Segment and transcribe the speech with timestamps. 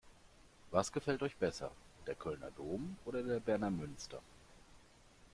[0.71, 1.69] Was gefällt euch besser:
[2.07, 4.19] Der Kölner Dom oder der Berner Münster?